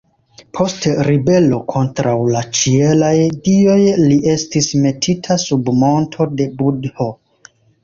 Post 0.59 0.85
ribelo 1.07 1.59
kontraŭ 1.73 2.13
la 2.37 2.41
ĉielaj 2.61 3.13
dioj 3.49 3.77
li 4.07 4.19
estis 4.33 4.73
metita 4.87 5.39
sub 5.47 5.73
monto 5.85 6.31
de 6.43 6.51
Budho. 6.65 7.13